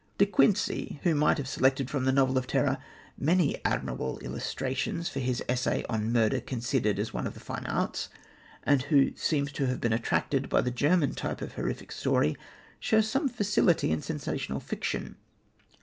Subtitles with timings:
[0.17, 2.79] De Quincey, who might have selected from the novel of terror
[3.19, 8.09] many admirable illustrations for his essay on Murder, Considered as one of the Fine Arts,
[8.63, 12.35] and who seems to have been attracted by the German type of horrific story,
[12.79, 15.17] shows some facility in sensational fiction.